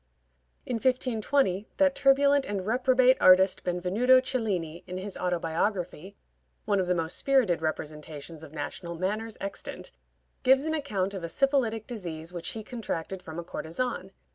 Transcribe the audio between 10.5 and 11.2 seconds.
an account